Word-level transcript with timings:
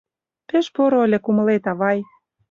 Пеш 0.47 0.65
поро 0.75 0.97
ыле 1.05 1.19
кумылет, 1.25 1.63
авай. 1.71 1.99